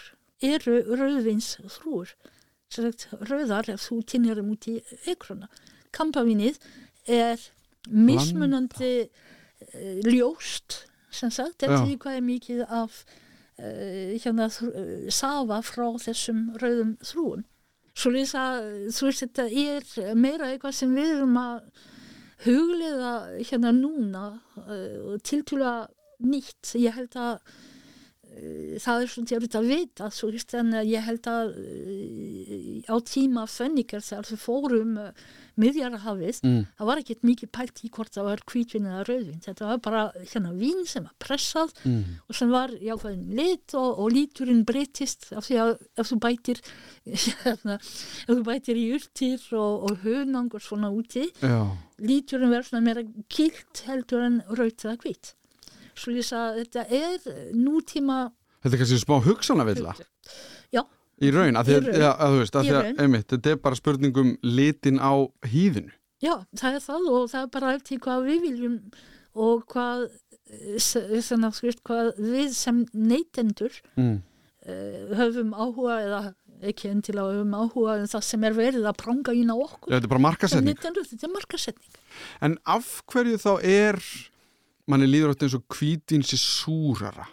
[0.44, 2.14] eru rauðvins þrúur
[2.74, 4.78] rauðar ef þú kynir þeim út í
[5.10, 5.48] ekruna
[5.94, 6.58] kampavinnið
[7.06, 7.38] er
[7.90, 15.60] mismunandi uh, ljóst sem sagt, þetta er hvað er mikið af uh, hérna, uh, safa
[15.62, 17.44] frá þessum rauðum þrúum
[17.94, 18.44] svo lýsa,
[18.90, 21.84] þú veist þetta er meira eitthvað sem við erum að
[22.44, 24.24] huglega hérna núna
[24.60, 25.88] uh, tiltúlega
[26.24, 26.74] nýtt.
[26.80, 31.56] Ég held að uh, það er svona erfitt að vita svo uh, ég held að
[32.90, 33.46] á tíma
[34.30, 34.98] þau fórum
[35.60, 39.42] miðjarahafið mm, það var ekkert mikið pælt í hvort það var hvítvin eða rauðvin.
[39.44, 44.00] Þetta var bara hérna vín sem var pressað mm, og sem var jákvæðin lit og,
[44.02, 46.62] og líturinn breytist af því að ef þú bætir
[47.44, 51.60] hérna, ef þú bætir í urtir og, og hunang og svona úti já,
[52.02, 55.34] líturinn verður svona meira kilt heldur en raut eða hvít.
[55.94, 58.24] Svo lýsa að þetta er nútíma
[58.64, 59.94] þetta er kannski smá hugsanavilla
[60.74, 60.82] já,
[61.22, 62.04] í raun, að Í að, raun.
[62.10, 63.00] að þú veist, að Í að, raun.
[63.04, 65.12] einmitt, þetta er bara spurningum litin á
[65.46, 65.92] hýðinu.
[66.24, 68.76] Já, það er það og það er bara eftir hvað við viljum
[69.34, 70.04] og hvað
[70.78, 70.94] s-
[71.28, 74.16] þannig að þú veist hvað við sem neytendur mm,
[74.68, 76.20] uh, höfum áhuga eða
[76.64, 80.12] ekki endilega höfum áhuga en það sem er verið að pranga á okkur þetta er
[80.14, 81.98] bara markasetning neytendur, þetta er markasetning
[82.46, 83.98] en af hverju þá er
[84.88, 87.26] manni líður átt eins og hvítin sér súrara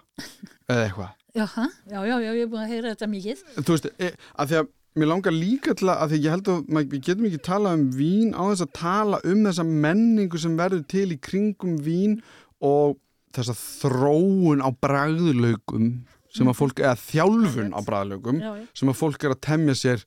[0.68, 3.44] eða eitthvað já, já, já, ég er búin að heyra þetta mikið.
[3.58, 6.52] Þú veist, e, að því að mér langar líka til að, að því ég held
[6.52, 10.58] að við getum ekki talað um vín á þess að tala um þessa menningu sem
[10.60, 12.18] verður til í kringum vín
[12.60, 12.98] og
[13.36, 15.94] þessa þróun á bragðlaugum
[16.32, 17.80] sem að fólk, eða þjálfun á
[18.40, 18.52] já.
[18.76, 20.04] sem að fólk er að temja sér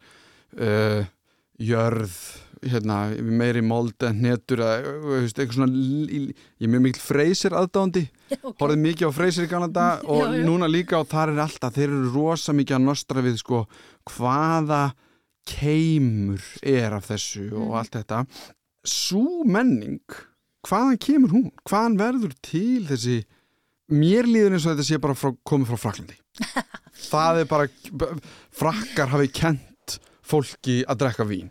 [0.60, 1.04] uh,
[1.60, 2.16] jörð
[2.72, 2.96] hérna,
[3.40, 5.78] meiri mold en hnetur eða, uh, veist, eitthvað svona
[6.24, 8.56] ég er mjög mikil freysir aðdándi Já, ok.
[8.62, 10.44] horfið mikið á freysir í Kanada og Já, já.
[10.48, 13.64] núna líka og þar er alltaf þeir eru rosa mikið að nostra við sko
[14.14, 14.82] hvaða
[15.48, 17.64] keimur er af þessu Mm.
[17.66, 18.22] og allt þetta
[18.88, 20.00] svo menning
[20.64, 21.50] hvaðan kemur hún?
[21.68, 23.18] Hvaðan verður til þessi
[23.92, 26.16] mér líður eins og þetta sé bara frá, komið frá Fraklandi
[27.12, 27.68] það er bara
[28.56, 31.50] frakkar hafi kent fólki að drekka vín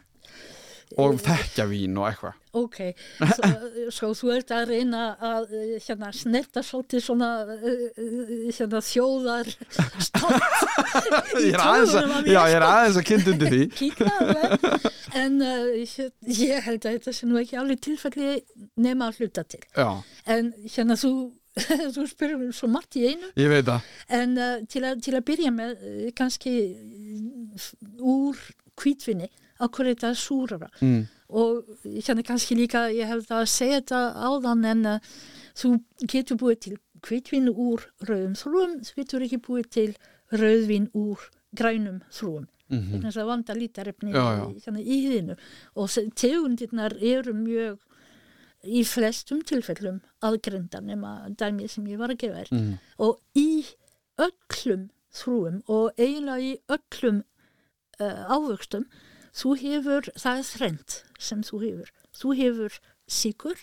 [1.02, 2.40] og þekkja vín og eitthvað.
[2.54, 2.80] Ok,
[3.18, 3.50] svo,
[3.98, 7.70] svo þú ert að reyna að eh, hérna, snerta svolítið svona uh,
[8.54, 9.50] hérna, þjóðar
[10.06, 12.70] stolt í er á að, mér, já, ég er sko.
[12.70, 13.92] aðeins að kynna undir því.
[14.14, 14.90] Alveg
[15.24, 18.36] en uh, ég, held að þetta sé nú ekki alveg tilfelli
[18.82, 19.64] nema að hluta til.
[19.74, 19.90] Já,
[20.30, 21.14] en hérna þú
[21.94, 23.30] þú spyrir svo margt í einu.
[23.38, 23.94] Ég veit það.
[24.22, 26.54] En uh, til, að, til að byrja með kannski
[27.98, 28.38] úr
[28.78, 29.30] kvítvinni
[29.60, 31.04] okkur er þetta súrara mm.
[31.30, 35.14] og hérna kannski líka ég það að segja þetta áðan en uh,
[35.54, 35.76] þú
[36.10, 39.90] getur búið til kvitvin úr rauðum þrúum þú getur ekki búið til
[40.34, 44.22] rauðvin úr grænum þrúum Mm þannig að það vandar lítarefni já.
[44.48, 45.34] í, hérna, í hýðinu
[45.76, 47.82] og tegundirnar eru mjög
[48.64, 52.78] í flestum tilfellum aðgrindar nema dæmi sem ég var að gefa þér Mm.
[52.98, 53.66] og í
[54.18, 57.24] öllum þrúum og eiginlega í öllum
[58.00, 58.88] uh, ávöxtum
[59.34, 63.58] þú hefur, það er þrend sem þú hefur, þú hefur síkur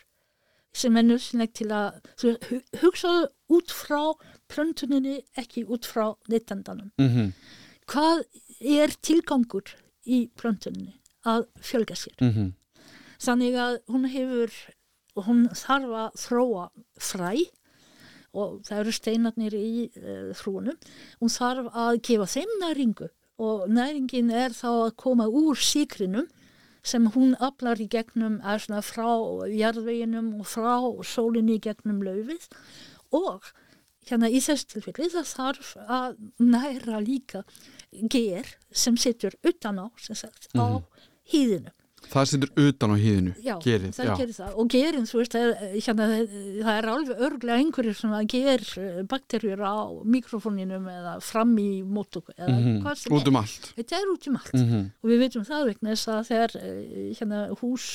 [0.73, 4.03] sem er nöðsynlegt til að þú hu- hugsaðu út frá
[4.51, 7.33] plöntuninni ekki út frá neytendanum Mm
[7.91, 8.21] hvað
[8.63, 9.67] er tilgangur
[10.07, 10.93] í plöntuninni?
[11.27, 12.15] Að fjölga sér.
[12.21, 12.53] -hmm.
[13.19, 14.51] þannig að hún hefur
[15.17, 17.33] hún þarf að þróa fræ
[18.33, 20.77] og það eru steinarnir í uh, þrúnum
[21.21, 23.09] hún þarf að gefa þeim næringu
[23.41, 26.29] og næringin er þá að koma úr síkrinum
[26.83, 29.09] sem hún aflar í gegnum er svona frá
[29.53, 32.47] jarðveginum og frá sólinni í gegnum laufið
[33.17, 33.51] og
[34.09, 37.45] hérna í þessu tilfelli það þarf að næra líka
[37.91, 40.81] ger sem situr utan á, sem sagt, á
[41.31, 41.73] hýðinu.
[42.11, 43.91] Það situr utan á hýðinu, Já, gerið.
[43.95, 46.07] það gerir það og gerin, þú veist, það er, hérna,
[46.65, 49.77] það er alveg örglega einhverjir sem að ger eh, bakterjur á
[50.17, 53.71] mikrofóninum eða fram í móttöku eða Mhm, hvað sem Út um allt.
[53.71, 53.83] er.
[53.85, 54.91] Þetta er út um allt Mhm.
[55.03, 57.87] og við veitum það vegna þess að þegar eh, hérna, hús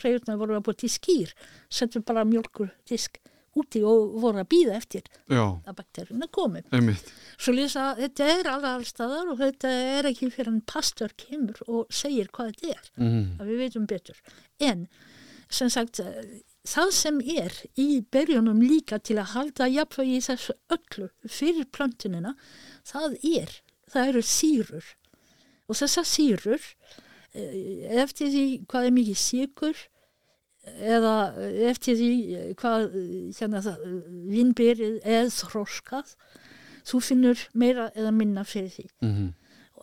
[0.00, 1.32] freyjurnar voru að búið til skýr
[1.70, 3.18] settum bara mjölkur disk
[3.58, 6.62] úti og voru að býða eftir Já, að bakterjuna komi.
[7.38, 11.86] Svo lýsa þetta er alveg allstaðar og þetta er ekki fyrir en pastor kemur og
[11.90, 13.24] segir hvað þetta er Mhm.
[13.40, 14.20] að við veitum betur.
[14.60, 14.86] En,
[15.50, 16.00] sem sagt,
[16.68, 22.34] það sem er í berjunum líka til að halda jafnvægi í þessu öllu fyrir plöntunina,
[22.84, 24.84] það er, það eru sýrur.
[25.68, 26.60] Og þessar sýrur,
[27.34, 29.76] eh, eftir því hvað er mikið síkur,
[30.96, 31.14] eða
[31.70, 33.84] eftir því eh, hvað eh, hérna, það,
[34.32, 36.14] vinnberið er þróskað,
[36.88, 38.88] þú finnur meira eða minna fyrir því.
[39.04, 39.28] Mhm.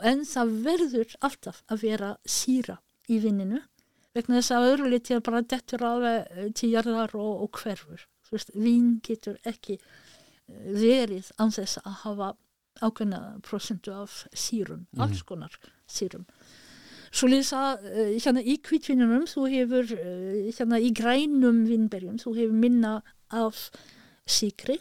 [0.04, 3.62] en það verður alltaf að vera síra í vinninu
[4.16, 8.08] vegna þess að öðru liti bara dettur alveg eh, til jarðar og, og hverfur.
[8.32, 12.34] Veist, vín getur ekki eh, verið án þess að hafa
[12.84, 15.54] ákveðna prosentu af sírum, alls konar
[15.88, 16.26] sírum
[17.16, 22.58] Svo lýsa uh, hérna í kvítvinnunum þú hefur uh, hérna í grænum vinnberjum þú hefur
[22.66, 22.98] minna
[23.32, 23.70] af
[24.28, 24.76] síkri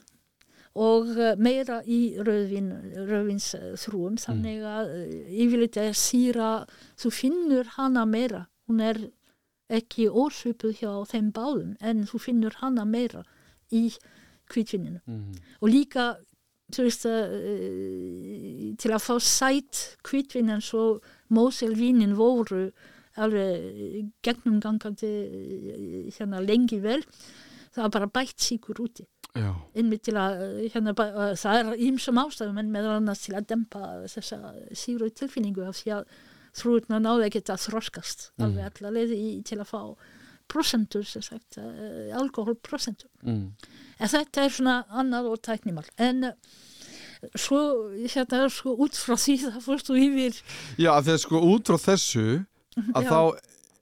[0.74, 2.72] og uh, meira í rauðvin,
[3.06, 4.90] rauðvins uh, þrúum þannig að
[5.30, 6.48] yfirleitt er síra
[6.98, 8.48] þú finnur hana meira.
[8.66, 8.98] Hún er
[9.70, 13.22] ekki ósvipuð hjá þeim báðum en þú finnur hana meira
[13.72, 13.86] í
[14.50, 15.38] kvítvinninu Mhm.
[15.62, 16.16] og líka
[16.74, 22.68] þú veist að uh, til að fá sætt kvítvinn eins og Moselvínin voru
[23.20, 27.02] alveg gegnum gangandi eh, hérna lengi vel
[27.74, 29.06] það var bara bætt síkur úti.
[29.74, 33.48] Einmitt til að eh, hérna, eh, það er ímsum ástæðum en meðal annars til að
[33.50, 36.12] dempa þessa síru tilfinningu af því að
[36.54, 39.80] þrúurna náðu ekki að þroskast alveg allar leiði í, til að fá
[40.50, 43.10] prosentur, sem sagt, uh, alkoholprosentur.
[43.22, 43.48] mm.
[44.00, 45.86] En þetta er svona annað og tæknimál.
[46.02, 46.32] En uh,
[47.38, 47.60] svo,
[48.04, 50.40] hérna, sko, út frá því það fórst þú yfir,
[50.82, 52.24] Já, þegar sko út frá þessu
[52.94, 53.10] að Já.
[53.10, 53.20] þá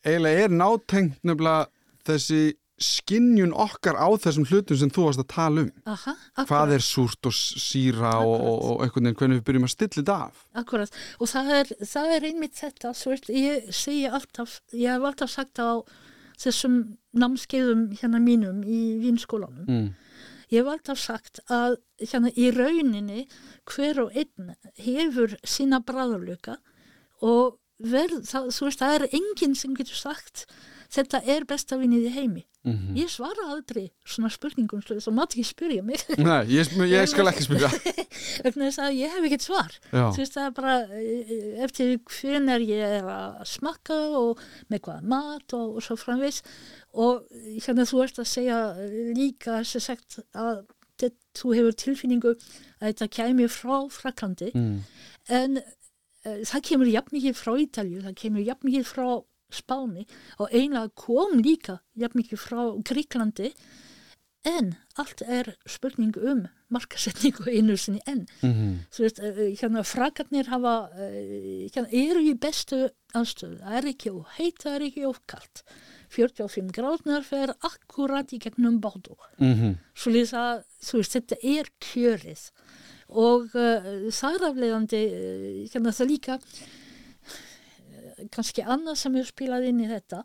[0.04, 1.70] eiginlega er nátengt nefnilega
[2.06, 2.42] þessi
[2.82, 5.68] skinnjun okkar á þessum hlutum sem þú varst að tala um.
[5.86, 9.66] aha, Hvað akkurat, er súrt og síra og, og, og einhvern veginn hvernig við byrjum
[9.68, 10.40] að stilla þetta af.
[10.62, 10.96] akkurat.
[11.22, 15.30] Og það er, það er einmitt þetta, svo veist, ég segi alltaf, ég hef alltaf
[15.30, 15.70] sagt á
[16.42, 16.78] þessum
[17.18, 19.66] námskeiðum hérna mínum í vinskólanum.
[19.68, 19.88] Mm.
[20.52, 23.26] Ég hef alltaf sagt að hérna í rauninni
[23.70, 24.52] hver og einn
[24.84, 26.58] hefur sína bræðurluka
[27.24, 30.44] og verð, það, þú veist, það er enginn sem getur sagt
[30.92, 32.42] þetta er besta vinnið í heimi.
[32.62, 37.08] Mm Ég svara aldrei svona spurningum, veist, þú mátt ekki spyrja mig Nei, ég, ég
[37.10, 37.70] skal ekki spyrja.
[38.94, 39.78] ég hef ekkert svar.
[39.90, 45.82] Veist, bara eh, eftir hvenar ég er að smakka og með hvað mat og, og
[45.82, 46.42] svo framvegs
[46.92, 48.60] og hérna þú ert að segja
[49.16, 50.62] líka sem sagt að
[51.00, 54.74] þetta, þú hefur tilfinningu að þetta kæmi frá Fraklandi mm.
[55.32, 59.06] en uh, það kemur jafn mikið frá Ítalju, það kemur jafn mikið frá
[59.52, 60.06] Spáni
[60.38, 63.52] og einlega kom líka jafn mikið frá Gríklandi
[64.48, 70.48] en allt er spurning um markasetningu einu sinni enn Mm þú veist, eh, hérna frakarnir
[70.50, 75.06] hafa, eh, hérna, eru í bestu aðstöðu, það er ekki of heit, það er ekki
[75.08, 75.62] of kalt.
[76.10, 79.16] 45 gráðnar fer akkurat í gegnum bátu.
[79.38, 79.78] -hmm.
[79.94, 82.50] Svo lýsa, þú veist, þetta er kjörið
[83.08, 86.38] og uh, þar afleiðandi, uh, hérna það líka
[88.32, 90.22] kannski annað sem er spilað inn í þetta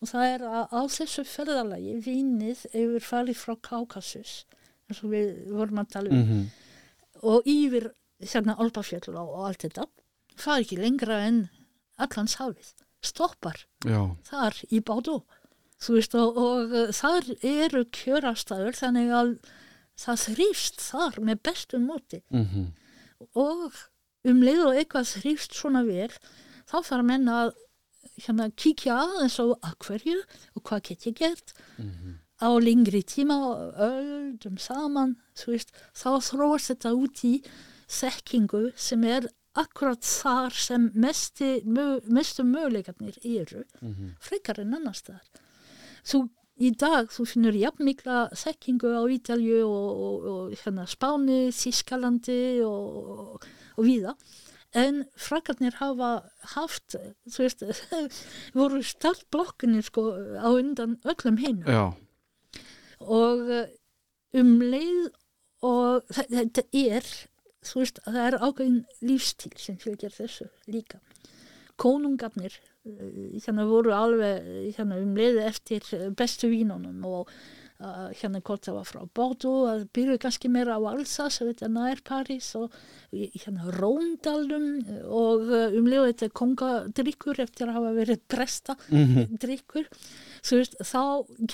[0.00, 4.34] og það er að á þessu ferðalagi vinnið hefur farið frá Kaukasus
[4.90, 6.48] eins og við vorum að tala um Mm
[7.20, 7.90] og yfir
[8.24, 9.84] hérna Alpafjöll og, allt þetta
[10.40, 11.42] fari ekki lengra en
[12.00, 12.70] allans hafið
[13.04, 15.18] stoppar Já, þar í bátó
[15.80, 19.34] þú veist og, og uh, þar eru kjörastæður þannig að
[20.00, 22.22] það þrýfst þar með bestum móti.
[22.32, 22.70] Mm
[23.36, 23.74] og
[24.24, 26.08] um leið og eitthvað þrýfst svona vel
[26.70, 27.52] þá fara menn að
[28.20, 30.16] hérna kíkja aðeins á að hverju
[30.54, 31.54] og hvað get ég gert.
[32.40, 33.36] Á lengri tíma
[33.76, 37.34] öldum saman veist, þá þróast þetta út í
[37.90, 43.64] þekkingu sem er akkurat þar sem mestu möguleikarnir eru
[44.22, 45.24] frekar en annars þar
[46.06, 46.28] þú
[46.60, 52.62] í dag þú finnur jafn mikla þekkingu á Ítalju og, og, og hérna, Spáni, Þískalandi
[52.64, 53.42] og,
[53.76, 54.14] og víða
[54.76, 56.10] en frakarnir hafa
[56.54, 56.94] haft
[57.26, 57.64] þú veist,
[58.58, 61.64] voru startblokkinni sko á undan öllum hinn
[63.00, 63.66] og eh,
[64.38, 65.10] um leið
[65.66, 67.06] og þetta er
[67.66, 71.00] þú veist, það er ákveðin lífstíl sem fylgir þessu líka.
[71.80, 72.56] Konungarnir
[72.88, 74.46] eh, hérna voru alveg
[74.76, 77.32] hérna um leiði eftir eh, bestu vínunum og
[77.80, 82.02] hérna hvort það var frá Bordeaux að byrju kannski meira á Alsace þetta er nær
[82.04, 82.74] París og
[83.10, 84.66] hérna Róndalum
[85.08, 89.88] og uh, um leiði þetta kongadrykkur eftir að hafa verið presta drykkur
[90.44, 91.02] þú veist, þá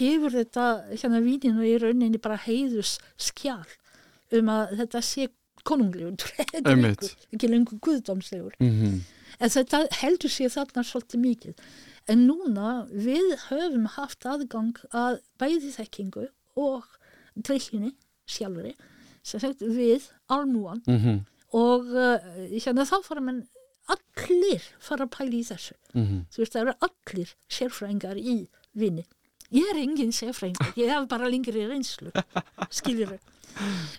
[0.00, 3.66] gefur þetta hérna víninu í rauninni bara heiðus skjál
[4.34, 5.28] um að þetta sé
[5.66, 8.54] konunglegur drykkur, ekki lengur guðdómslegur.
[8.62, 9.04] Mhm.
[9.40, 11.54] en þetta heldur sér þarna svolítið mikið
[12.08, 16.84] en núna við höfum haft aðgang að bæði þekkingu og
[17.36, 17.92] drykkjunni
[18.30, 18.74] sjálfuri
[19.26, 21.24] sem sagt við almúan Mhm.
[21.52, 22.18] og uh,
[22.52, 23.42] hérna þá fara menn
[23.88, 26.24] allir fara að pæla í þessu Mhm.
[26.30, 29.04] þú veist það eru allir sérfræðingar í vinni
[29.52, 32.10] ég er engin sérfræðingur, ég hef bara lengri reynslu
[32.78, 33.18] skiljur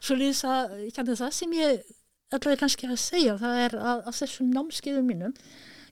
[0.01, 1.83] svo lýs að hérna, það sem ég
[2.35, 5.33] ætlaði kannski að segja það er að á þessum námskeiðum mínum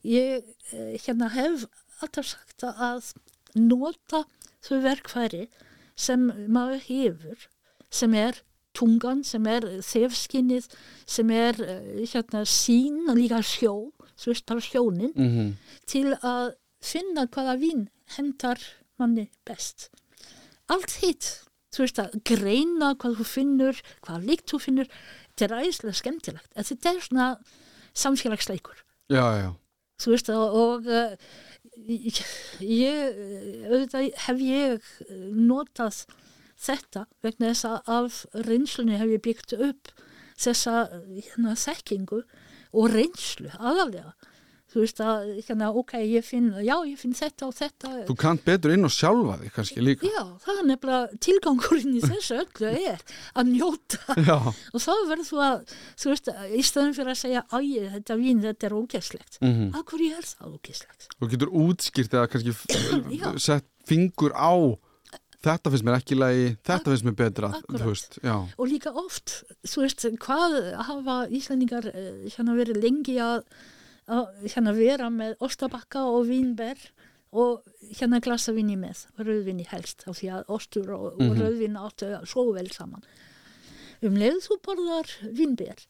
[0.04, 0.44] ég
[0.74, 1.64] eh, hérna hef
[2.02, 3.14] alltaf sagt að
[3.56, 4.24] nota
[4.66, 5.48] þau verkfæri
[5.96, 7.48] sem maður hefur
[7.92, 8.42] sem er
[8.76, 10.66] tungan, sem er þefskinnið,
[11.08, 13.92] sem er eh, hérna sín og líka sjó,
[14.48, 15.54] bara sjónin Mhm.
[15.88, 17.88] til að finna hvaða vín
[18.18, 18.60] hendar
[19.00, 19.90] manni best.
[20.70, 21.42] Allt hitt,
[21.72, 24.88] þú veist að greina hvað þú finnur, hvað líkt þú finnur,
[25.38, 26.52] þetta er æðislega skemmtilegt.
[26.56, 27.30] Þetta er svona
[27.96, 28.76] samfélagsleikur,
[29.10, 29.56] Já, já.
[30.02, 30.90] Þú veist og,
[31.88, 32.22] ég,
[32.60, 33.20] ég,
[33.70, 36.04] auðvitað hef ég eh, notað
[36.66, 39.92] þetta vegna þess að af reynslunni hef ég byggt upp
[40.40, 42.24] þessa hérna, þekkingu
[42.76, 44.16] og reynslu aðalega
[44.76, 48.44] þú veist að hérna, ok, ég finn já, ég finn þetta og þetta Þú kannt
[48.46, 50.10] betur inn og sjálfa þig kannski líka.
[50.12, 53.04] já, það er nefnilega tilgangurinn í þessu öllu er
[53.40, 54.38] að njóta Já.
[54.52, 57.60] og þá verður þú að þú veist, í stöðum fyrir að segja æ,
[57.96, 59.70] þetta vín, þetta er ógeðslegt Mhm.
[59.80, 61.08] að hverju er það ógeðslegt?
[61.20, 64.52] Þú getur útskýrt eða kannski sett fingur á
[65.46, 68.34] þetta finnst mér ekki í lagi, þetta finnst mér betra, þú veist, já.
[68.58, 70.56] og líka oft, þú veist, hvað
[70.88, 73.44] hafa Íslandingar eh, hérna verið lengi að,
[74.08, 76.78] að hérna vera með ostabakka og vínber
[77.36, 77.64] og
[77.98, 81.40] hérna glasa vinni með, rauðvinni helst, af því að ostur og, og Mhm.
[81.42, 83.04] rauðvinn áttu svo vel saman.
[84.04, 85.82] Um leið þú borðar vínber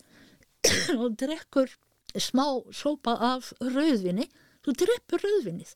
[1.01, 1.69] og drekkur
[2.15, 4.29] smá sópa af rauðvinni,
[4.65, 5.75] þú dreppur rauðvinnið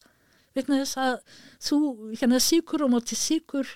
[0.56, 1.20] vegna þess að
[1.62, 1.78] þú,
[2.18, 3.68] hérna síkur og móti síkur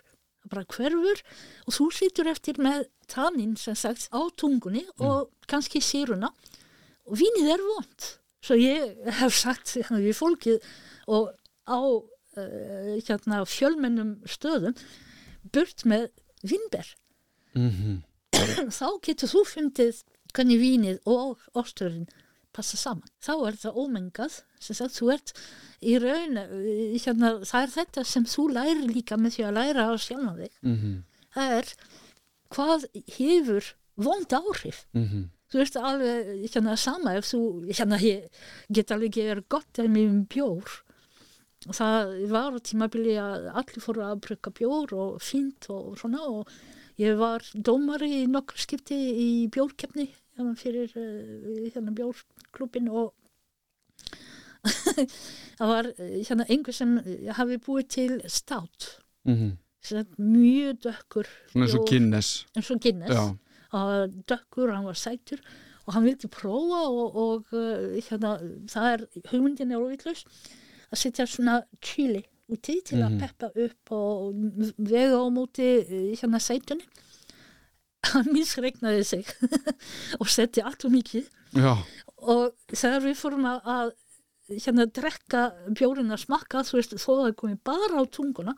[0.50, 1.22] bara hverfur
[1.68, 6.32] og þú situr eftir með tannin sem sagt á tungunni og kannski síruna
[7.06, 8.08] og vínið er vond
[8.44, 10.68] svo ég hef sagt hérna, við fólkið
[11.08, 11.32] og
[11.68, 14.76] á uh, hérna, fjölmennum stöðum
[15.54, 16.10] burt með
[16.44, 16.90] vínber.
[17.56, 18.02] Mm
[18.80, 20.00] þá getur þú fundið
[20.34, 22.08] hvernig vínið og osturinn
[22.54, 23.10] passa saman.
[23.24, 25.34] Þá er það ómengað sem sagt, þú ert
[25.84, 29.88] í raun eh, hérna, það er þetta sem þú lærir líka með því að læra
[29.90, 30.58] á sjálfan þig.
[30.64, 30.98] -hmm.
[31.36, 31.74] það er
[32.54, 32.86] hvað
[33.18, 34.86] hefur vond áhrif.
[34.94, 38.42] Mm þú veist alveg hérna sama ef þú, hérna ég
[38.74, 40.80] get alveg ekki verið gott að mér um bjór.
[41.70, 46.50] Og það var tímabili að allir fóru að brugga bjór og fínt og svona og
[47.00, 53.14] ég var dómari í nokkur skipti í bjórkeppni hérna fyrir uh, hérna bjórklubin og
[55.60, 58.86] það var eh, hérna einhver sem eh, hafi búið til stát.
[59.26, 59.52] -hmm.
[59.84, 62.46] sem sagt mjög dökkur eins og Guinness.
[62.56, 63.12] eins og Guinness
[63.74, 65.42] var dökkur, hann var sætur
[65.86, 68.38] og hann vildi prófa og, og uh, hérna,
[68.72, 70.22] það er hugmyndin er óvitlaus
[70.94, 72.22] að setja svona chili
[72.52, 73.08] úti til Mhm.
[73.08, 74.34] að peppa upp og
[74.78, 76.86] vega á móti uh, hérna sætunni
[78.14, 79.26] hann misregnaði sig
[80.20, 81.78] og setti allt og mikið Já.
[82.18, 83.92] og þegar við fórum að, að
[84.60, 88.56] hérna drekka bjórin að smakka þú veist þó að það komi bara á tunguna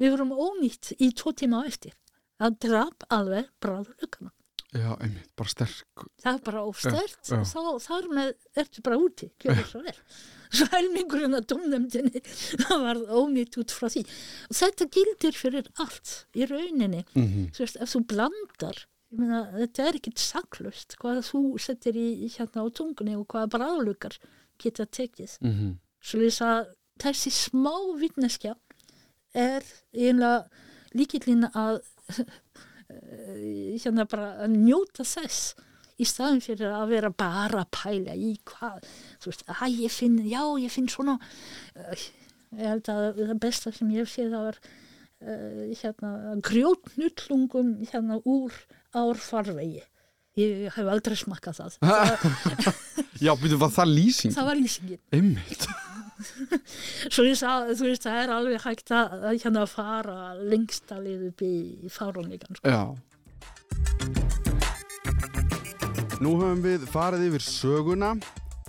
[0.00, 1.92] við vorum ónýtt í tvo tíma eftir
[2.42, 4.32] það drap alveg bráðlökana
[4.72, 6.04] Já, einmitt, bara sterk.
[6.22, 8.30] það er bara ofstert og þá þar með
[8.62, 9.26] ertu bara úti.
[9.42, 9.98] Gjörðu svo vel.
[10.52, 12.22] Svo helmingurinn að domnefndinni
[12.62, 14.02] það var ónýtt út frá því.
[14.48, 17.04] Og þetta gildir fyrir allt í rauninni.
[17.12, 18.82] Mm þú veist, ef þú blandar
[19.12, 24.16] meina, þetta er ekkit saklust hvað þú settir í hérna á tungunni og hvaða bráðlukar
[24.60, 25.36] geta tekið.
[25.40, 25.76] -hmm.
[26.00, 26.72] svo þess að
[27.02, 28.56] þessi smá vitneskja
[29.34, 29.62] er
[29.92, 30.48] einlega
[30.94, 31.82] líkillin að
[33.82, 35.54] hérna bara að njóta þess
[36.00, 38.82] í staðin fyrir að vera bara að pæla í hvað
[39.22, 41.18] þú veist, að ég finn, já ég finn svona
[42.52, 46.10] Eh, ég held að það besta sem ég séð það var uh, hérna,
[46.44, 48.58] grjótnullungum hérna úr
[48.92, 49.80] árfarvegi.
[50.40, 51.74] Ég hef aldrei smakkað það.
[53.24, 54.32] Já, byrju, var það lýsing?
[54.32, 55.00] það var lýsingin.
[55.12, 55.66] Einmitt.
[57.12, 61.04] Svo ég sagði, þú veist, það er alveg hægt að að hérna fara lengst að
[61.10, 61.52] liða upp í,
[61.92, 62.56] fárónlegan.
[62.56, 62.72] Sko.
[62.72, 62.82] Já.
[66.22, 68.14] Nú höfum við farið yfir söguna,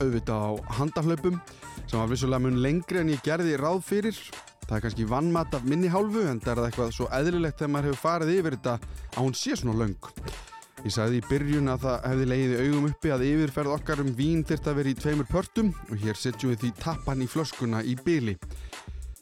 [0.02, 0.52] auðvitað á
[0.82, 1.40] handahlaupum,
[1.86, 4.18] sem var vissulega mun lengri en ég gerði ráð fyrir.
[4.64, 7.94] Það er kannski vannmat af minni hálfu, en það er eitthvað svo eðlilegt þegar maður
[7.94, 8.76] hefur farið yfir þetta
[9.14, 10.12] að hún sé svona löng.
[10.84, 14.42] Ég sagði í byrjun að það hefði leiðið augum uppi að yfirferð okkar um vín
[14.44, 17.94] þyrft að vera í tveimur pörtum og hér setjum við því tappan í flöskuna í
[18.04, 18.34] byli.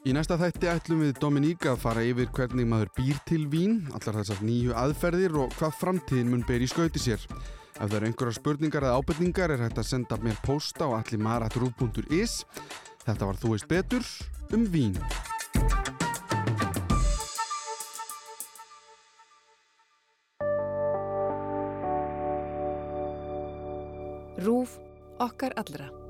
[0.01, 4.18] Í næsta þætti ætlum við Dominíka að fara yfir hvernig maður býr til vín, allar
[4.24, 7.22] þessar nýju aðferðir og hvað framtíðin mun ber í skauti sér.
[7.78, 12.41] Ef það eru einhverja spurningar eða ábyrningar er hægt að senda mér posta á allimaratruv.is.
[13.05, 14.09] Þetta var Þú veist betur
[14.57, 14.97] um vín.
[24.41, 24.79] Rúf
[25.19, 26.01] okkar allra.